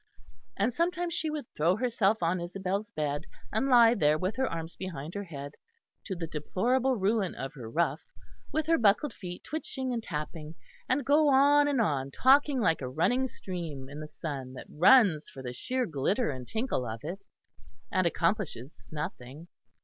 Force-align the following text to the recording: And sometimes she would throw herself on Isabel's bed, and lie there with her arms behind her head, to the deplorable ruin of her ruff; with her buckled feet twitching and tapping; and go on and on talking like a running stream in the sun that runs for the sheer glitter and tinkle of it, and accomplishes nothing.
And 0.57 0.73
sometimes 0.73 1.13
she 1.13 1.29
would 1.29 1.45
throw 1.55 1.75
herself 1.75 2.23
on 2.23 2.41
Isabel's 2.41 2.89
bed, 2.89 3.27
and 3.53 3.67
lie 3.69 3.93
there 3.93 4.17
with 4.17 4.35
her 4.37 4.47
arms 4.51 4.75
behind 4.75 5.13
her 5.13 5.25
head, 5.25 5.53
to 6.05 6.15
the 6.15 6.25
deplorable 6.25 6.95
ruin 6.95 7.35
of 7.35 7.53
her 7.53 7.69
ruff; 7.69 8.01
with 8.51 8.65
her 8.65 8.79
buckled 8.79 9.13
feet 9.13 9.43
twitching 9.43 9.93
and 9.93 10.01
tapping; 10.01 10.55
and 10.89 11.05
go 11.05 11.29
on 11.29 11.67
and 11.67 11.79
on 11.79 12.09
talking 12.09 12.59
like 12.59 12.81
a 12.81 12.89
running 12.89 13.27
stream 13.27 13.87
in 13.89 13.99
the 13.99 14.07
sun 14.07 14.53
that 14.53 14.65
runs 14.71 15.29
for 15.29 15.43
the 15.43 15.53
sheer 15.53 15.85
glitter 15.85 16.31
and 16.31 16.47
tinkle 16.47 16.87
of 16.87 17.01
it, 17.03 17.25
and 17.91 18.07
accomplishes 18.07 18.81
nothing. 18.89 19.49